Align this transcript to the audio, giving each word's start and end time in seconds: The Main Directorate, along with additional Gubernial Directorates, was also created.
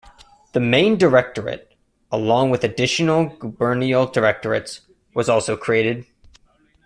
The 0.53 0.59
Main 0.59 0.97
Directorate, 0.97 1.75
along 2.11 2.49
with 2.49 2.63
additional 2.63 3.25
Gubernial 3.37 4.07
Directorates, 4.11 4.79
was 5.13 5.29
also 5.29 5.55
created. 5.55 6.07